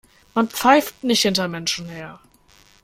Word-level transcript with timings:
Man 0.33 0.49
pfeift 0.49 1.03
nicht 1.03 1.21
hinter 1.21 1.47
Menschen 1.47 1.85
her. 1.87 2.19